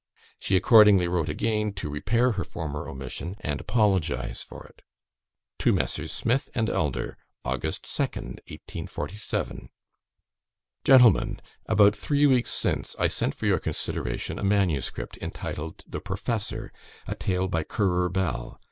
She 0.39 0.55
accordingly 0.57 1.07
wrote 1.07 1.29
again, 1.29 1.73
to 1.73 1.87
repair 1.91 2.31
her 2.31 2.43
former 2.43 2.87
omission, 2.89 3.35
and 3.41 3.61
apologise 3.61 4.41
for 4.41 4.65
it. 4.65 4.81
To 5.59 5.71
MESSRS. 5.71 6.11
SMITH 6.11 6.49
AND 6.55 6.71
ELDER. 6.71 7.19
"August 7.45 7.83
2nd, 7.83 8.39
1847. 8.89 9.69
"Gentlemen, 10.83 11.39
About 11.67 11.95
three 11.95 12.25
weeks 12.25 12.49
since, 12.49 12.95
I 12.97 13.05
sent 13.05 13.35
for 13.35 13.45
your 13.45 13.59
consideration 13.59 14.39
a 14.39 14.43
MS. 14.43 14.91
entitled 15.21 15.83
"The 15.87 16.01
Professor", 16.01 16.73
a 17.05 17.13
tale 17.13 17.47
by 17.47 17.63
Currer 17.63 18.09
Bell. 18.09 18.59